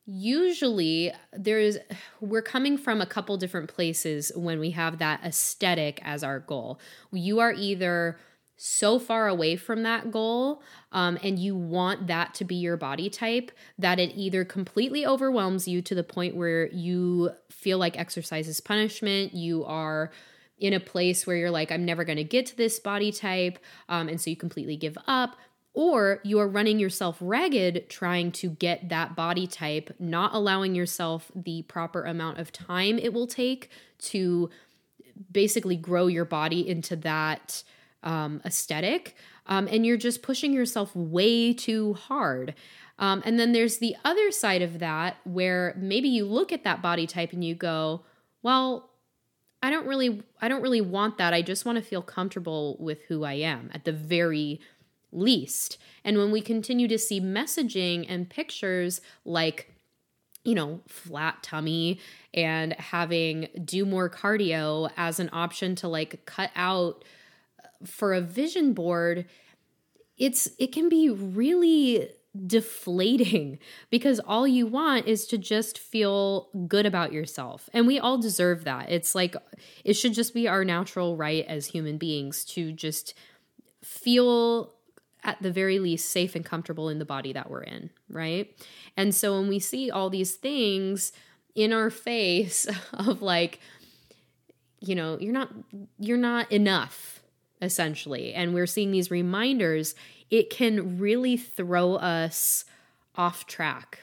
usually 0.06 1.12
there's 1.32 1.76
we're 2.20 2.42
coming 2.42 2.78
from 2.78 3.00
a 3.00 3.06
couple 3.06 3.36
different 3.36 3.68
places 3.68 4.30
when 4.36 4.60
we 4.60 4.70
have 4.70 4.98
that 4.98 5.22
aesthetic 5.24 6.00
as 6.04 6.22
our 6.22 6.38
goal. 6.38 6.80
You 7.12 7.40
are 7.40 7.52
either 7.52 8.16
so 8.56 8.98
far 8.98 9.28
away 9.28 9.56
from 9.56 9.82
that 9.82 10.10
goal 10.10 10.62
um, 10.92 11.18
and 11.22 11.38
you 11.38 11.54
want 11.54 12.06
that 12.06 12.34
to 12.34 12.44
be 12.44 12.54
your 12.54 12.76
body 12.76 13.10
type 13.10 13.50
that 13.78 13.98
it 13.98 14.12
either 14.14 14.44
completely 14.44 15.06
overwhelms 15.06 15.68
you 15.68 15.82
to 15.82 15.94
the 15.94 16.02
point 16.02 16.34
where 16.34 16.68
you 16.68 17.30
feel 17.50 17.78
like 17.78 17.98
exercise 17.98 18.48
is 18.48 18.60
punishment 18.60 19.34
you 19.34 19.64
are 19.64 20.10
in 20.58 20.72
a 20.72 20.80
place 20.80 21.26
where 21.26 21.36
you're 21.36 21.50
like 21.50 21.70
i'm 21.70 21.84
never 21.84 22.04
going 22.04 22.16
to 22.16 22.24
get 22.24 22.46
to 22.46 22.56
this 22.56 22.78
body 22.78 23.12
type 23.12 23.58
um, 23.88 24.08
and 24.08 24.20
so 24.20 24.30
you 24.30 24.36
completely 24.36 24.76
give 24.76 24.96
up 25.06 25.36
or 25.74 26.20
you 26.24 26.38
are 26.38 26.48
running 26.48 26.78
yourself 26.78 27.18
ragged 27.20 27.90
trying 27.90 28.32
to 28.32 28.48
get 28.48 28.88
that 28.88 29.14
body 29.14 29.46
type 29.46 29.94
not 29.98 30.34
allowing 30.34 30.74
yourself 30.74 31.30
the 31.34 31.60
proper 31.62 32.04
amount 32.04 32.38
of 32.38 32.50
time 32.50 32.98
it 32.98 33.12
will 33.12 33.26
take 33.26 33.70
to 33.98 34.48
basically 35.30 35.76
grow 35.76 36.06
your 36.06 36.24
body 36.24 36.66
into 36.66 36.96
that 36.96 37.62
um, 38.02 38.40
aesthetic. 38.44 39.14
Um, 39.46 39.68
and 39.70 39.86
you're 39.86 39.96
just 39.96 40.22
pushing 40.22 40.52
yourself 40.52 40.94
way 40.94 41.52
too 41.52 41.94
hard. 41.94 42.54
Um, 42.98 43.22
and 43.24 43.38
then 43.38 43.52
there's 43.52 43.78
the 43.78 43.96
other 44.04 44.30
side 44.30 44.62
of 44.62 44.78
that 44.78 45.18
where 45.24 45.74
maybe 45.78 46.08
you 46.08 46.24
look 46.24 46.52
at 46.52 46.64
that 46.64 46.82
body 46.82 47.06
type 47.06 47.32
and 47.32 47.44
you 47.44 47.54
go, 47.54 48.02
well, 48.42 48.90
I 49.62 49.70
don't 49.70 49.86
really 49.86 50.22
I 50.40 50.48
don't 50.48 50.62
really 50.62 50.80
want 50.80 51.18
that. 51.18 51.34
I 51.34 51.42
just 51.42 51.64
want 51.64 51.76
to 51.76 51.84
feel 51.84 52.02
comfortable 52.02 52.76
with 52.78 53.02
who 53.08 53.24
I 53.24 53.34
am 53.34 53.70
at 53.74 53.84
the 53.84 53.92
very 53.92 54.60
least. 55.12 55.78
And 56.04 56.18
when 56.18 56.30
we 56.30 56.40
continue 56.40 56.88
to 56.88 56.98
see 56.98 57.20
messaging 57.20 58.06
and 58.08 58.28
pictures 58.28 59.00
like 59.24 59.72
you 60.44 60.54
know, 60.54 60.80
flat 60.86 61.42
tummy 61.42 61.98
and 62.32 62.72
having 62.74 63.48
do 63.64 63.84
more 63.84 64.08
cardio 64.08 64.88
as 64.96 65.18
an 65.18 65.28
option 65.32 65.74
to 65.74 65.88
like 65.88 66.24
cut 66.24 66.52
out 66.54 67.04
for 67.84 68.14
a 68.14 68.20
vision 68.20 68.72
board, 68.72 69.26
it's 70.16 70.48
it 70.58 70.72
can 70.72 70.88
be 70.88 71.10
really 71.10 72.08
deflating 72.46 73.58
because 73.90 74.20
all 74.20 74.46
you 74.46 74.66
want 74.66 75.06
is 75.06 75.26
to 75.28 75.38
just 75.38 75.78
feel 75.78 76.48
good 76.68 76.86
about 76.86 77.12
yourself. 77.12 77.68
And 77.72 77.86
we 77.86 77.98
all 77.98 78.18
deserve 78.18 78.64
that. 78.64 78.90
It's 78.90 79.14
like 79.14 79.36
it 79.84 79.94
should 79.94 80.14
just 80.14 80.34
be 80.34 80.48
our 80.48 80.64
natural 80.64 81.16
right 81.16 81.44
as 81.46 81.66
human 81.66 81.98
beings 81.98 82.44
to 82.46 82.72
just 82.72 83.14
feel 83.82 84.74
at 85.22 85.42
the 85.42 85.50
very 85.50 85.78
least 85.78 86.10
safe 86.10 86.36
and 86.36 86.44
comfortable 86.44 86.88
in 86.88 86.98
the 86.98 87.04
body 87.04 87.32
that 87.32 87.50
we're 87.50 87.62
in, 87.62 87.90
right? 88.08 88.56
And 88.96 89.14
so 89.14 89.38
when 89.38 89.48
we 89.48 89.58
see 89.58 89.90
all 89.90 90.08
these 90.08 90.34
things 90.34 91.12
in 91.54 91.72
our 91.72 91.90
face 91.90 92.68
of 92.92 93.22
like 93.22 93.60
you 94.80 94.94
know, 94.94 95.18
you're 95.20 95.32
not 95.32 95.52
you're 95.98 96.18
not 96.18 96.50
enough 96.52 97.15
essentially. 97.66 98.32
And 98.32 98.54
we're 98.54 98.66
seeing 98.66 98.90
these 98.90 99.10
reminders, 99.10 99.94
it 100.30 100.48
can 100.48 100.98
really 100.98 101.36
throw 101.36 101.96
us 101.96 102.64
off 103.16 103.46
track. 103.46 104.00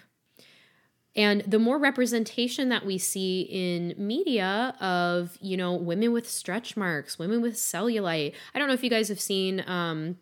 And 1.16 1.42
the 1.42 1.60
more 1.60 1.78
representation 1.78 2.70
that 2.70 2.86
we 2.86 2.98
see 2.98 3.42
in 3.42 3.94
media 3.98 4.76
of, 4.80 5.38
you 5.42 5.58
know, 5.58 5.74
women 5.74 6.12
with 6.12 6.28
stretch 6.30 6.76
marks, 6.76 7.20
women 7.20 7.42
with 7.42 7.54
cellulite. 7.54 8.34
I 8.54 8.60
don't 8.60 8.68
know 8.68 8.74
if 8.74 8.84
you 8.84 8.90
guys 8.90 9.10
have 9.10 9.20
seen 9.20 9.64
um, 9.68 10.18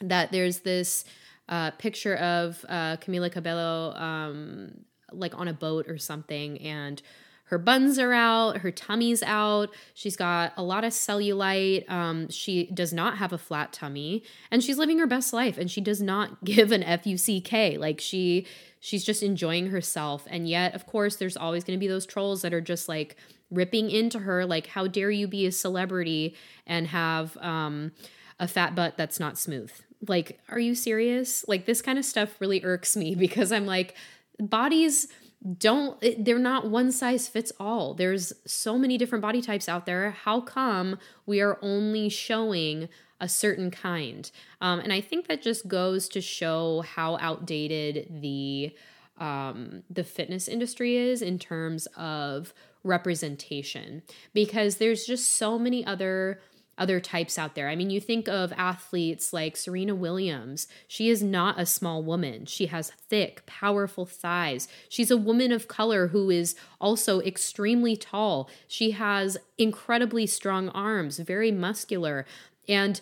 that 0.00 0.32
there's 0.32 0.60
this 0.60 1.04
uh, 1.48 1.70
picture 1.72 2.16
of 2.16 2.64
uh, 2.68 2.96
Camila 2.96 3.30
Cabello 3.30 3.92
um, 3.94 4.84
like 5.12 5.38
on 5.38 5.48
a 5.48 5.52
boat 5.52 5.86
or 5.86 5.98
something. 5.98 6.58
And 6.60 7.02
her 7.46 7.58
buns 7.58 7.96
are 7.98 8.12
out, 8.12 8.58
her 8.58 8.72
tummy's 8.72 9.22
out. 9.22 9.72
She's 9.94 10.16
got 10.16 10.52
a 10.56 10.64
lot 10.64 10.82
of 10.82 10.92
cellulite. 10.92 11.88
Um, 11.88 12.28
she 12.28 12.66
does 12.66 12.92
not 12.92 13.18
have 13.18 13.32
a 13.32 13.38
flat 13.38 13.72
tummy, 13.72 14.24
and 14.50 14.64
she's 14.64 14.78
living 14.78 14.98
her 14.98 15.06
best 15.06 15.32
life. 15.32 15.56
And 15.56 15.70
she 15.70 15.80
does 15.80 16.02
not 16.02 16.44
give 16.44 16.72
an 16.72 16.82
fuck. 16.82 17.78
Like 17.78 18.00
she, 18.00 18.46
she's 18.80 19.04
just 19.04 19.22
enjoying 19.22 19.68
herself. 19.68 20.26
And 20.28 20.48
yet, 20.48 20.74
of 20.74 20.86
course, 20.86 21.16
there's 21.16 21.36
always 21.36 21.62
going 21.62 21.78
to 21.78 21.80
be 21.80 21.86
those 21.86 22.04
trolls 22.04 22.42
that 22.42 22.52
are 22.52 22.60
just 22.60 22.88
like 22.88 23.16
ripping 23.52 23.90
into 23.90 24.20
her, 24.20 24.44
like, 24.44 24.66
"How 24.66 24.88
dare 24.88 25.12
you 25.12 25.28
be 25.28 25.46
a 25.46 25.52
celebrity 25.52 26.34
and 26.66 26.88
have 26.88 27.36
um, 27.36 27.92
a 28.40 28.48
fat 28.48 28.74
butt 28.74 28.96
that's 28.96 29.20
not 29.20 29.38
smooth?" 29.38 29.70
Like, 30.08 30.40
are 30.48 30.58
you 30.58 30.74
serious? 30.74 31.44
Like, 31.46 31.64
this 31.64 31.80
kind 31.80 31.96
of 31.96 32.04
stuff 32.04 32.40
really 32.40 32.64
irks 32.64 32.96
me 32.96 33.14
because 33.26 33.52
I'm 33.52 33.66
like, 33.66 33.94
bodies 34.40 35.06
don't 35.58 36.02
they're 36.18 36.38
not 36.38 36.68
one 36.70 36.90
size 36.92 37.28
fits 37.28 37.52
all. 37.60 37.94
There's 37.94 38.32
so 38.46 38.78
many 38.78 38.98
different 38.98 39.22
body 39.22 39.40
types 39.40 39.68
out 39.68 39.86
there. 39.86 40.10
How 40.10 40.40
come 40.40 40.98
we 41.24 41.40
are 41.40 41.58
only 41.62 42.08
showing 42.08 42.88
a 43.20 43.28
certain 43.28 43.70
kind? 43.70 44.30
Um, 44.60 44.80
and 44.80 44.92
i 44.92 45.00
think 45.00 45.28
that 45.28 45.42
just 45.42 45.68
goes 45.68 46.08
to 46.10 46.20
show 46.20 46.82
how 46.82 47.16
outdated 47.18 48.20
the 48.20 48.74
um, 49.18 49.82
the 49.88 50.04
fitness 50.04 50.48
industry 50.48 50.96
is 50.96 51.22
in 51.22 51.38
terms 51.38 51.86
of 51.96 52.52
representation. 52.84 54.02
Because 54.32 54.76
there's 54.76 55.06
just 55.06 55.34
so 55.34 55.58
many 55.58 55.84
other 55.86 56.40
other 56.78 57.00
types 57.00 57.38
out 57.38 57.54
there. 57.54 57.68
I 57.68 57.76
mean, 57.76 57.90
you 57.90 58.00
think 58.00 58.28
of 58.28 58.52
athletes 58.56 59.32
like 59.32 59.56
Serena 59.56 59.94
Williams. 59.94 60.68
She 60.86 61.08
is 61.08 61.22
not 61.22 61.58
a 61.58 61.66
small 61.66 62.02
woman. 62.02 62.46
She 62.46 62.66
has 62.66 62.90
thick, 62.90 63.44
powerful 63.46 64.04
thighs. 64.04 64.68
She's 64.88 65.10
a 65.10 65.16
woman 65.16 65.52
of 65.52 65.68
color 65.68 66.08
who 66.08 66.30
is 66.30 66.54
also 66.80 67.20
extremely 67.20 67.96
tall. 67.96 68.50
She 68.68 68.92
has 68.92 69.38
incredibly 69.56 70.26
strong 70.26 70.68
arms, 70.70 71.18
very 71.18 71.50
muscular. 71.50 72.26
And 72.68 73.00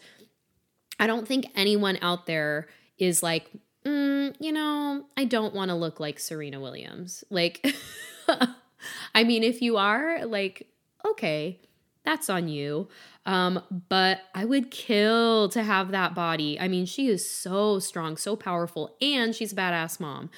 I 0.99 1.07
don't 1.07 1.27
think 1.27 1.47
anyone 1.57 1.99
out 2.01 2.27
there 2.27 2.69
is 2.99 3.23
like, 3.23 3.51
mm, 3.85 4.35
you 4.39 4.53
know, 4.53 5.05
I 5.17 5.25
don't 5.25 5.55
want 5.55 5.71
to 5.71 5.75
look 5.75 5.99
like 5.99 6.19
Serena 6.19 6.61
Williams. 6.61 7.25
Like, 7.31 7.67
I 9.15 9.25
mean, 9.25 9.43
if 9.43 9.63
you 9.63 9.77
are, 9.77 10.25
like, 10.27 10.69
okay, 11.05 11.59
that's 12.05 12.29
on 12.29 12.49
you. 12.49 12.89
Um, 13.27 13.63
but 13.89 14.21
I 14.35 14.45
would 14.45 14.71
kill 14.71 15.49
to 15.49 15.63
have 15.63 15.91
that 15.91 16.15
body. 16.15 16.61
I 16.61 16.69
mean, 16.69 16.87
she 16.87 17.09
is 17.09 17.29
so 17.29 17.79
strong, 17.79 18.17
so 18.17 18.37
powerful, 18.37 18.97
and 19.01 19.35
she's 19.35 19.53
a 19.53 19.57
badass 19.57 19.99
mom. 19.99 20.31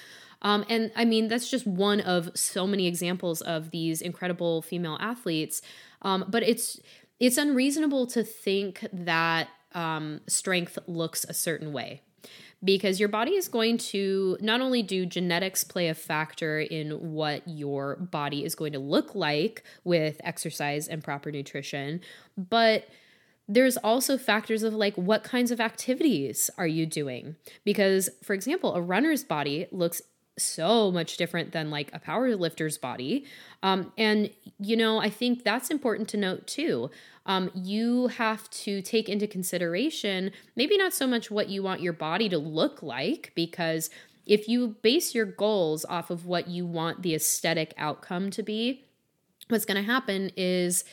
Um, 0.43 0.65
and 0.69 0.93
I 0.95 1.05
mean, 1.05 1.29
that's 1.29 1.51
just 1.51 1.67
one 1.67 2.01
of 2.01 2.31
so 2.35 2.67
many 2.67 2.87
examples 2.87 3.41
of 3.41 3.71
these 3.71 4.01
incredible 4.01 4.63
female 4.63 4.97
athletes. 5.01 5.63
Um, 6.03 6.25
but 6.29 6.43
it's 6.43 6.79
it's 7.19 7.39
unreasonable 7.39 8.07
to 8.09 8.23
think 8.23 8.87
that 8.93 9.49
um, 9.73 10.21
strength 10.29 10.79
looks 10.87 11.25
a 11.29 11.35
certain 11.35 11.73
way 11.73 12.03
because 12.65 12.99
your 12.99 13.09
body 13.09 13.33
is 13.33 13.49
going 13.49 13.79
to 13.79 14.37
not 14.41 14.61
only 14.61 14.83
do 14.83 15.07
genetics 15.07 15.63
play 15.63 15.89
a 15.89 15.95
factor 15.95 16.61
in 16.61 17.13
what 17.13 17.47
your 17.47 17.97
body 17.97 18.45
is 18.45 18.55
going 18.55 18.73
to 18.73 18.79
look 18.79 19.15
like 19.15 19.63
with 19.85 20.21
exercise 20.25 20.89
and 20.89 21.05
proper 21.05 21.31
nutrition, 21.31 22.01
but 22.37 22.87
there's 23.49 23.77
also 23.77 24.19
factors 24.19 24.63
of 24.63 24.75
like 24.75 24.95
what 24.97 25.23
kinds 25.23 25.51
of 25.51 25.61
activities 25.61 26.51
are 26.59 26.67
you 26.67 26.87
doing? 26.87 27.37
Because, 27.65 28.11
for 28.23 28.35
example, 28.35 28.75
a 28.75 28.83
runner's 28.83 29.23
body 29.23 29.67
looks 29.71 30.03
so 30.39 30.91
much 30.91 31.17
different 31.17 31.53
than 31.53 31.71
like 31.71 31.91
a 31.93 31.99
power 31.99 32.35
lifter's 32.37 32.79
body. 32.79 33.25
Um, 33.63 33.93
and, 33.97 34.31
you 34.59 34.77
know, 34.77 34.99
I 34.99 35.09
think 35.09 35.45
that's 35.45 35.71
important 35.71 36.09
to 36.11 36.17
note 36.17 36.47
too. 36.47 36.91
Um, 37.25 37.51
you 37.55 38.09
have 38.09 38.49
to 38.51 38.83
take 38.83 39.09
into 39.09 39.27
consideration 39.27 40.31
maybe 40.55 40.77
not 40.77 40.93
so 40.93 41.07
much 41.07 41.31
what 41.31 41.49
you 41.49 41.63
want 41.63 41.81
your 41.81 41.93
body 41.93 42.29
to 42.29 42.39
look 42.39 42.83
like, 42.83 43.33
because 43.35 43.91
if 44.27 44.49
you 44.49 44.77
base 44.83 45.15
your 45.15 45.27
goals 45.27 45.85
off 45.87 46.11
of 46.11 46.27
what 46.27 46.49
you 46.49 46.67
want 46.67 47.03
the 47.03 47.15
aesthetic 47.15 47.73
outcome 47.79 48.31
to 48.31 48.43
be, 48.43 48.85
what's 49.49 49.65
going 49.65 49.83
to 49.83 49.93
happen 49.93 50.31
is 50.37 50.85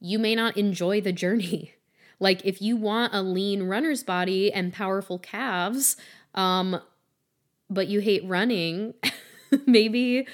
you 0.00 0.18
may 0.18 0.34
not 0.34 0.56
enjoy 0.56 1.00
the 1.00 1.12
journey. 1.12 1.72
Like 2.20 2.46
if 2.46 2.62
you 2.62 2.76
want 2.76 3.12
a 3.12 3.20
lean 3.20 3.64
runner's 3.64 4.04
body 4.04 4.50
and 4.50 4.72
powerful 4.72 5.18
calves, 5.18 5.96
um, 6.34 6.80
but 7.70 7.88
you 7.88 8.00
hate 8.00 8.24
running, 8.24 8.94
maybe 9.66 10.26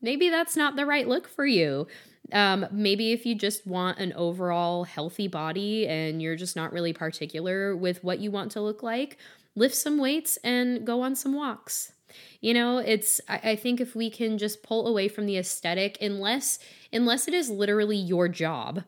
maybe 0.00 0.28
that's 0.28 0.56
not 0.56 0.76
the 0.76 0.86
right 0.86 1.08
look 1.08 1.28
for 1.28 1.46
you. 1.46 1.86
Um, 2.32 2.66
maybe 2.72 3.12
if 3.12 3.24
you 3.24 3.34
just 3.34 3.66
want 3.66 3.98
an 3.98 4.12
overall 4.14 4.84
healthy 4.84 5.28
body 5.28 5.86
and 5.86 6.20
you're 6.20 6.36
just 6.36 6.56
not 6.56 6.72
really 6.72 6.92
particular 6.92 7.76
with 7.76 8.02
what 8.02 8.18
you 8.18 8.30
want 8.30 8.50
to 8.52 8.60
look 8.60 8.82
like, 8.82 9.16
lift 9.54 9.74
some 9.74 9.98
weights 9.98 10.36
and 10.42 10.84
go 10.86 11.02
on 11.02 11.14
some 11.14 11.34
walks. 11.34 11.92
You 12.40 12.54
know, 12.54 12.78
it's 12.78 13.20
I, 13.28 13.40
I 13.50 13.56
think 13.56 13.80
if 13.80 13.94
we 13.94 14.10
can 14.10 14.38
just 14.38 14.62
pull 14.62 14.86
away 14.86 15.08
from 15.08 15.26
the 15.26 15.36
aesthetic, 15.36 15.98
unless 16.00 16.58
unless 16.92 17.28
it 17.28 17.34
is 17.34 17.50
literally 17.50 17.96
your 17.96 18.28
job, 18.28 18.82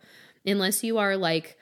unless 0.47 0.83
you 0.83 0.99
are 0.99 1.17
like 1.17 1.59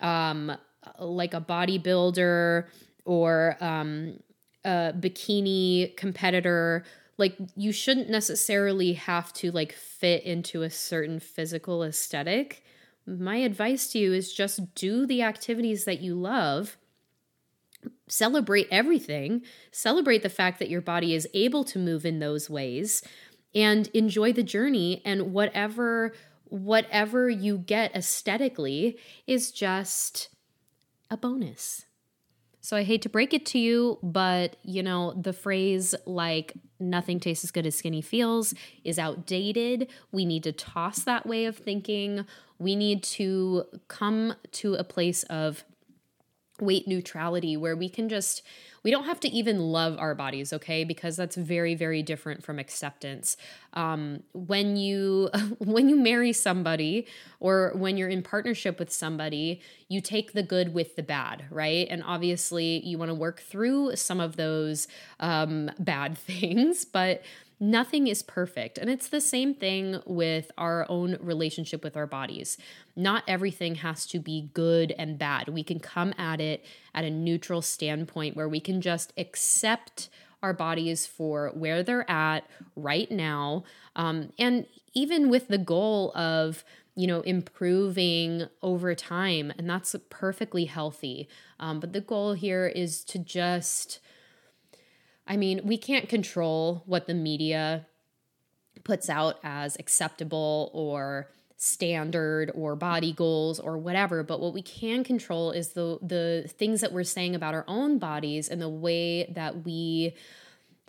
um 0.00 0.52
like 0.98 1.34
a 1.34 1.40
bodybuilder 1.40 2.64
or 3.04 3.56
um 3.60 4.20
a 4.64 4.92
bikini 4.98 5.96
competitor 5.96 6.84
like 7.20 7.36
you 7.54 7.70
shouldn't 7.70 8.08
necessarily 8.08 8.94
have 8.94 9.32
to 9.34 9.52
like 9.52 9.72
fit 9.72 10.24
into 10.24 10.62
a 10.62 10.70
certain 10.70 11.20
physical 11.20 11.84
aesthetic. 11.84 12.64
My 13.06 13.36
advice 13.36 13.88
to 13.92 13.98
you 13.98 14.14
is 14.14 14.32
just 14.32 14.74
do 14.74 15.06
the 15.06 15.22
activities 15.22 15.84
that 15.84 16.00
you 16.00 16.14
love. 16.14 16.78
Celebrate 18.08 18.68
everything. 18.70 19.42
Celebrate 19.70 20.22
the 20.22 20.28
fact 20.28 20.58
that 20.58 20.70
your 20.70 20.80
body 20.80 21.14
is 21.14 21.28
able 21.34 21.62
to 21.64 21.78
move 21.78 22.06
in 22.06 22.18
those 22.18 22.48
ways 22.48 23.02
and 23.54 23.88
enjoy 23.88 24.32
the 24.32 24.42
journey 24.42 25.02
and 25.04 25.32
whatever 25.32 26.14
whatever 26.44 27.30
you 27.30 27.58
get 27.58 27.94
aesthetically 27.94 28.98
is 29.26 29.52
just 29.52 30.30
a 31.10 31.16
bonus. 31.16 31.84
So 32.60 32.76
I 32.76 32.82
hate 32.82 33.02
to 33.02 33.08
break 33.08 33.32
it 33.32 33.46
to 33.46 33.58
you, 33.58 33.98
but 34.02 34.56
you 34.62 34.82
know, 34.82 35.14
the 35.14 35.32
phrase 35.32 35.94
like 36.06 36.54
nothing 36.78 37.20
tastes 37.20 37.44
as 37.44 37.50
good 37.50 37.66
as 37.66 37.74
skinny 37.74 38.02
feels 38.02 38.54
is 38.84 38.98
outdated. 38.98 39.88
We 40.12 40.24
need 40.24 40.42
to 40.44 40.52
toss 40.52 41.02
that 41.04 41.26
way 41.26 41.46
of 41.46 41.56
thinking. 41.56 42.26
We 42.58 42.76
need 42.76 43.02
to 43.04 43.64
come 43.88 44.34
to 44.52 44.74
a 44.74 44.84
place 44.84 45.22
of 45.24 45.64
weight 46.60 46.86
neutrality 46.86 47.56
where 47.56 47.76
we 47.76 47.88
can 47.88 48.08
just 48.08 48.42
we 48.82 48.90
don't 48.90 49.04
have 49.04 49.20
to 49.20 49.28
even 49.28 49.58
love 49.58 49.98
our 49.98 50.14
bodies 50.14 50.52
okay? 50.52 50.84
Because 50.84 51.16
that's 51.16 51.36
very 51.36 51.74
very 51.74 52.02
different 52.02 52.42
from 52.42 52.58
acceptance. 52.58 53.36
Um, 53.74 54.22
when 54.32 54.76
you 54.76 55.30
when 55.58 55.88
you 55.88 55.96
marry 55.96 56.32
somebody 56.32 57.06
or 57.38 57.72
when 57.74 57.96
you're 57.96 58.08
in 58.08 58.22
partnership 58.22 58.78
with 58.78 58.92
somebody 58.92 59.60
you 59.88 60.00
take 60.00 60.32
the 60.32 60.42
good 60.42 60.74
with 60.74 60.96
the 60.96 61.02
bad 61.02 61.44
right? 61.50 61.86
And 61.90 62.02
obviously 62.04 62.84
you 62.86 62.98
want 62.98 63.10
to 63.10 63.14
work 63.14 63.40
through 63.40 63.96
some 63.96 64.20
of 64.20 64.36
those 64.36 64.88
um, 65.18 65.70
bad 65.78 66.16
things 66.30 66.84
but 66.84 67.22
nothing 67.60 68.06
is 68.06 68.22
perfect. 68.22 68.78
And 68.78 68.88
it's 68.88 69.08
the 69.08 69.20
same 69.20 69.54
thing 69.54 70.00
with 70.06 70.50
our 70.56 70.86
own 70.88 71.18
relationship 71.20 71.84
with 71.84 71.96
our 71.96 72.06
bodies. 72.06 72.56
Not 72.96 73.22
everything 73.28 73.76
has 73.76 74.06
to 74.06 74.18
be 74.18 74.50
good 74.54 74.92
and 74.98 75.18
bad. 75.18 75.48
We 75.48 75.62
can 75.62 75.78
come 75.78 76.14
at 76.16 76.40
it 76.40 76.64
at 76.94 77.04
a 77.04 77.10
neutral 77.10 77.60
standpoint 77.60 78.34
where 78.34 78.48
we 78.48 78.60
can 78.60 78.80
just 78.80 79.12
accept 79.18 80.08
our 80.42 80.54
bodies 80.54 81.06
for 81.06 81.50
where 81.52 81.82
they're 81.82 82.10
at 82.10 82.48
right 82.74 83.10
now. 83.10 83.64
Um, 83.94 84.32
and 84.38 84.64
even 84.94 85.28
with 85.28 85.48
the 85.48 85.58
goal 85.58 86.16
of, 86.16 86.64
you 86.94 87.06
know, 87.06 87.20
improving 87.20 88.46
over 88.62 88.94
time, 88.94 89.52
and 89.58 89.68
that's 89.68 89.94
perfectly 90.08 90.64
healthy. 90.64 91.28
Um, 91.58 91.78
but 91.78 91.92
the 91.92 92.00
goal 92.00 92.32
here 92.32 92.66
is 92.66 93.04
to 93.04 93.18
just 93.18 94.00
I 95.30 95.36
mean, 95.36 95.60
we 95.64 95.78
can't 95.78 96.08
control 96.08 96.82
what 96.86 97.06
the 97.06 97.14
media 97.14 97.86
puts 98.82 99.08
out 99.08 99.38
as 99.44 99.76
acceptable 99.76 100.70
or 100.74 101.28
standard 101.56 102.50
or 102.54 102.74
body 102.74 103.12
goals 103.12 103.60
or 103.60 103.76
whatever 103.76 104.22
but 104.22 104.40
what 104.40 104.54
we 104.54 104.62
can 104.62 105.04
control 105.04 105.50
is 105.50 105.74
the 105.74 105.98
the 106.00 106.50
things 106.56 106.80
that 106.80 106.90
we're 106.90 107.04
saying 107.04 107.34
about 107.34 107.52
our 107.52 107.66
own 107.68 107.98
bodies 107.98 108.48
and 108.48 108.62
the 108.62 108.68
way 108.68 109.30
that 109.34 109.62
we 109.62 110.14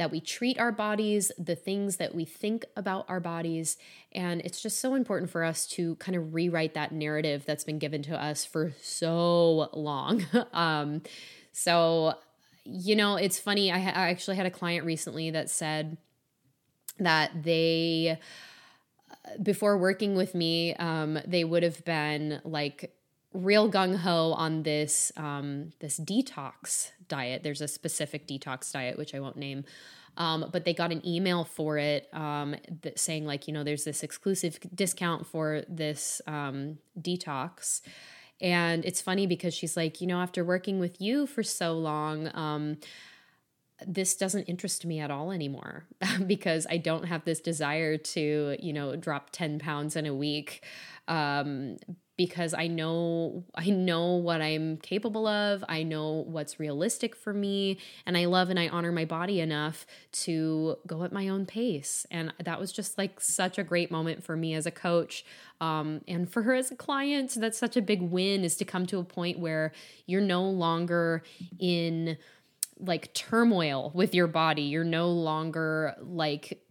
that 0.02 0.10
we 0.10 0.20
treat 0.20 0.58
our 0.58 0.72
bodies, 0.72 1.32
the 1.38 1.56
things 1.56 1.98
that 1.98 2.16
we 2.16 2.26
think 2.26 2.66
about 2.76 3.06
our 3.08 3.20
bodies. 3.20 3.78
And 4.12 4.42
it's 4.42 4.60
just 4.60 4.80
so 4.80 4.96
important 4.96 5.30
for 5.30 5.44
us 5.44 5.68
to 5.68 5.96
kind 5.98 6.16
of 6.16 6.34
rewrite 6.34 6.74
that 6.74 6.92
narrative 6.92 7.44
that's 7.46 7.64
been 7.64 7.78
given 7.78 8.02
to 8.04 8.20
us 8.20 8.44
for 8.44 8.74
so 8.82 9.70
long. 9.74 10.26
um, 10.54 11.04
so 11.52 12.16
you 12.64 12.96
know, 12.96 13.16
it's 13.16 13.40
funny. 13.40 13.72
I, 13.72 13.80
ha- 13.80 13.94
I 13.96 14.10
actually 14.10 14.38
had 14.38 14.46
a 14.46 14.52
client 14.52 14.86
recently 14.86 15.32
that 15.32 15.50
said 15.50 15.98
that 17.00 17.44
they, 17.44 18.20
before 19.42 19.78
working 19.78 20.16
with 20.16 20.36
me, 20.36 20.76
um, 20.76 21.20
they 21.26 21.44
would 21.44 21.64
have 21.64 21.84
been 21.86 22.42
like 22.44 22.96
real 23.34 23.72
gung 23.72 23.96
ho 23.98 24.34
on 24.34 24.64
this 24.64 25.12
um, 25.18 25.72
this 25.80 26.00
detox 26.00 26.92
diet. 27.08 27.44
There's 27.44 27.62
a 27.62 27.68
specific 27.68 28.28
detox 28.28 28.72
diet 28.72 28.98
which 28.98 29.16
I 29.16 29.20
won't 29.20 29.38
name, 29.38 29.64
um, 30.18 30.50
but 30.52 30.66
they 30.66 30.74
got 30.74 30.92
an 30.92 31.06
email 31.08 31.44
for 31.44 31.78
it 31.78 32.10
um, 32.14 32.56
saying 32.96 33.26
like 33.26 33.48
you 33.48 33.54
know 33.54 33.64
there's 33.64 33.86
this 33.86 34.04
exclusive 34.04 34.60
discount 34.74 35.26
for 35.26 35.64
this 35.68 36.22
um, 36.28 36.78
detox 37.00 37.82
and 38.42 38.84
it's 38.86 39.02
funny 39.02 39.28
because 39.28 39.54
she's 39.54 39.78
like, 39.78 40.02
you 40.02 40.08
know, 40.08 40.20
after 40.22 40.44
working 40.44 40.80
with 40.80 41.00
you 41.00 41.28
for 41.28 41.44
so 41.44 41.74
long, 41.74 42.30
um, 42.34 42.78
this 43.86 44.16
doesn't 44.16 44.44
interest 44.44 44.86
me 44.86 45.00
at 45.00 45.12
all 45.12 45.32
anymore 45.32 45.86
because 46.28 46.68
I 46.70 46.78
don't 46.78 47.04
have 47.06 47.26
this 47.26 47.40
desire 47.40 47.98
to, 47.98 48.58
you 48.60 48.74
know, 48.74 48.96
drop 48.96 49.30
10 49.32 49.60
pounds 49.60 49.96
in 49.96 50.06
a 50.06 50.14
week 50.14 50.64
um, 51.08 51.78
because 52.18 52.54
I 52.54 52.68
know 52.68 53.44
I 53.56 53.70
know 53.70 54.16
what 54.16 54.42
I'm 54.42 54.78
capable 54.78 55.28
of. 55.28 55.64
I 55.68 55.84
know 55.84 56.26
what's 56.28 56.60
realistic 56.60 57.16
for 57.16 57.34
me 57.34 57.78
and 58.06 58.18
I 58.18 58.26
love 58.26 58.50
and 58.50 58.60
I 58.60 58.68
honor 58.68 58.92
my 58.92 59.06
body 59.06 59.40
enough 59.40 59.86
to 60.24 60.78
go 60.86 61.04
at 61.04 61.12
my 61.12 61.30
own 61.30 61.46
pace. 61.46 62.06
And 62.12 62.34
that 62.44 62.60
was 62.60 62.72
just 62.72 62.98
like 62.98 63.20
such 63.20 63.58
a 63.58 63.64
great 63.64 63.92
moment 63.92 64.24
for 64.24 64.36
me 64.36 64.54
as 64.54 64.66
a 64.66 64.72
coach 64.72 65.26
um, 65.60 66.02
and 66.08 66.32
for 66.32 66.44
her 66.44 66.54
as 66.54 66.72
a 66.72 66.76
client. 66.76 67.36
That's 67.38 67.58
such 67.58 67.78
a 67.78 67.82
big 67.82 68.02
win 68.02 68.44
is 68.44 68.56
to 68.58 68.66
come 68.66 68.86
to 68.88 69.00
a 69.00 69.04
point 69.04 69.40
where 69.40 69.72
you're 70.06 70.22
no 70.22 70.44
longer 70.44 71.24
in 71.60 72.18
like 72.80 73.14
turmoil 73.14 73.92
with 73.94 74.14
your 74.14 74.28
body. 74.28 74.64
You're 74.64 74.84
no 74.84 75.10
longer 75.10 75.96
like 76.02 76.62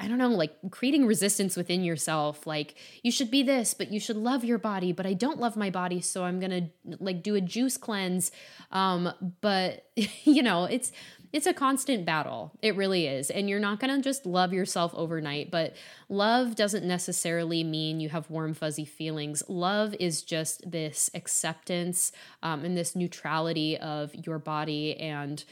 I 0.00 0.08
don't 0.08 0.18
know, 0.18 0.28
like 0.28 0.54
creating 0.70 1.06
resistance 1.06 1.56
within 1.56 1.84
yourself. 1.84 2.46
Like, 2.46 2.74
you 3.02 3.12
should 3.12 3.30
be 3.30 3.42
this, 3.42 3.74
but 3.74 3.92
you 3.92 4.00
should 4.00 4.16
love 4.16 4.44
your 4.44 4.58
body, 4.58 4.92
but 4.92 5.06
I 5.06 5.12
don't 5.12 5.38
love 5.38 5.56
my 5.56 5.70
body, 5.70 6.00
so 6.00 6.24
I'm 6.24 6.40
gonna 6.40 6.70
like 6.98 7.22
do 7.22 7.34
a 7.34 7.40
juice 7.40 7.76
cleanse. 7.76 8.32
Um, 8.72 9.12
but 9.40 9.90
you 10.24 10.42
know, 10.42 10.64
it's 10.64 10.92
it's 11.32 11.46
a 11.46 11.54
constant 11.54 12.04
battle. 12.04 12.52
It 12.60 12.74
really 12.74 13.06
is. 13.06 13.30
And 13.30 13.48
you're 13.48 13.60
not 13.60 13.78
going 13.78 13.94
to 13.94 14.02
just 14.02 14.26
love 14.26 14.52
yourself 14.52 14.92
overnight, 14.94 15.50
but 15.50 15.76
love 16.08 16.56
doesn't 16.56 16.84
necessarily 16.84 17.62
mean 17.62 18.00
you 18.00 18.08
have 18.08 18.28
warm, 18.30 18.52
fuzzy 18.52 18.84
feelings. 18.84 19.42
Love 19.48 19.94
is 20.00 20.22
just 20.22 20.68
this 20.68 21.08
acceptance 21.14 22.10
um, 22.42 22.64
and 22.64 22.76
this 22.76 22.96
neutrality 22.96 23.78
of 23.78 24.12
your 24.26 24.38
body 24.38 24.96
and 24.96 25.44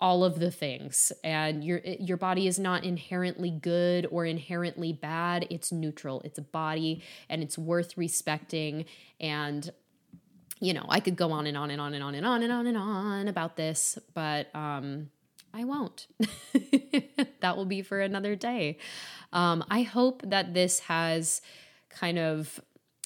all 0.00 0.24
of 0.24 0.38
the 0.38 0.50
things. 0.50 1.12
And 1.22 1.62
your 1.62 1.80
your 1.84 2.16
body 2.16 2.46
is 2.46 2.58
not 2.58 2.84
inherently 2.84 3.50
good 3.50 4.06
or 4.10 4.24
inherently 4.24 4.92
bad. 4.92 5.46
It's 5.50 5.70
neutral. 5.72 6.22
It's 6.22 6.38
a 6.38 6.42
body 6.42 7.02
and 7.28 7.42
it's 7.42 7.58
worth 7.58 7.96
respecting. 7.96 8.86
And 9.20 9.70
you 10.62 10.74
know 10.74 10.84
i 10.90 11.00
could 11.00 11.16
go 11.16 11.32
on 11.32 11.46
and 11.46 11.56
on 11.56 11.70
and 11.70 11.80
on 11.80 11.94
and 11.94 12.04
on 12.04 12.14
and 12.14 12.26
on 12.26 12.42
and 12.42 12.52
on 12.52 12.66
and 12.66 12.76
on 12.76 13.28
about 13.28 13.56
this 13.56 13.98
but 14.14 14.54
um 14.54 15.08
i 15.52 15.64
won't. 15.64 16.06
That 17.40 17.56
will 17.56 17.64
be 17.64 17.80
for 17.80 18.00
another 18.00 18.36
day. 18.36 18.76
Um 19.32 19.64
i 19.70 19.82
hope 19.82 20.22
that 20.26 20.52
this 20.54 20.80
has 20.80 21.40
kind 21.88 22.18
of 22.18 22.60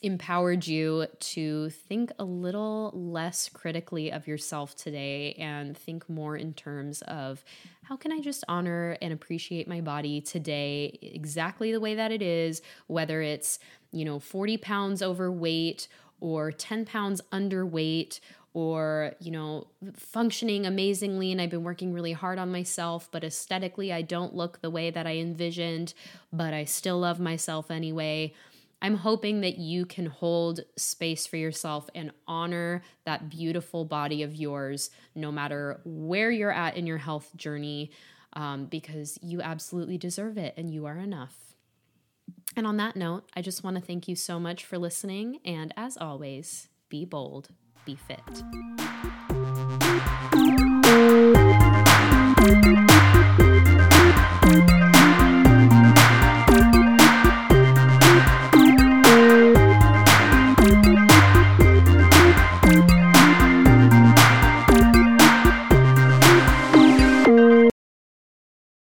empowered 0.04 0.66
you 0.66 1.06
to 1.18 1.70
think 1.70 2.12
a 2.18 2.24
little 2.24 2.92
less 2.94 3.48
critically 3.48 4.12
of 4.12 4.26
yourself 4.26 4.76
today 4.76 5.32
and 5.34 5.76
think 5.76 6.08
more 6.08 6.36
in 6.36 6.52
terms 6.52 7.02
of 7.02 7.42
how 7.84 7.96
can 7.96 8.12
I 8.12 8.20
just 8.20 8.44
honor 8.46 8.98
and 9.00 9.12
appreciate 9.12 9.66
my 9.66 9.80
body 9.80 10.20
today 10.20 10.98
exactly 11.00 11.72
the 11.72 11.80
way 11.80 11.94
that 11.94 12.12
it 12.12 12.22
is, 12.22 12.60
whether 12.86 13.22
it's, 13.22 13.58
you 13.92 14.04
know, 14.04 14.18
40 14.18 14.58
pounds 14.58 15.02
overweight 15.02 15.88
or 16.20 16.52
10 16.52 16.84
pounds 16.84 17.20
underweight 17.32 18.20
or 18.54 19.14
you 19.18 19.32
know 19.32 19.66
functioning 19.94 20.64
amazingly 20.64 21.32
and 21.32 21.40
i've 21.40 21.50
been 21.50 21.64
working 21.64 21.92
really 21.92 22.12
hard 22.12 22.38
on 22.38 22.52
myself 22.52 23.08
but 23.10 23.24
aesthetically 23.24 23.92
i 23.92 24.00
don't 24.00 24.32
look 24.32 24.60
the 24.60 24.70
way 24.70 24.90
that 24.90 25.08
i 25.08 25.16
envisioned 25.16 25.92
but 26.32 26.54
i 26.54 26.64
still 26.64 27.00
love 27.00 27.18
myself 27.18 27.68
anyway 27.68 28.32
I'm 28.84 28.96
hoping 28.96 29.40
that 29.40 29.56
you 29.56 29.86
can 29.86 30.04
hold 30.04 30.60
space 30.76 31.26
for 31.26 31.38
yourself 31.38 31.88
and 31.94 32.12
honor 32.28 32.82
that 33.06 33.30
beautiful 33.30 33.86
body 33.86 34.22
of 34.22 34.34
yours, 34.34 34.90
no 35.14 35.32
matter 35.32 35.80
where 35.86 36.30
you're 36.30 36.52
at 36.52 36.76
in 36.76 36.86
your 36.86 36.98
health 36.98 37.34
journey, 37.34 37.92
um, 38.34 38.66
because 38.66 39.18
you 39.22 39.40
absolutely 39.40 39.96
deserve 39.96 40.36
it 40.36 40.52
and 40.58 40.70
you 40.70 40.84
are 40.84 40.98
enough. 40.98 41.34
And 42.56 42.66
on 42.66 42.76
that 42.76 42.94
note, 42.94 43.26
I 43.34 43.40
just 43.40 43.64
want 43.64 43.76
to 43.76 43.82
thank 43.82 44.06
you 44.06 44.16
so 44.16 44.38
much 44.38 44.66
for 44.66 44.76
listening. 44.76 45.38
And 45.46 45.72
as 45.78 45.96
always, 45.96 46.68
be 46.90 47.06
bold, 47.06 47.48
be 47.86 47.96
fit. 47.96 49.23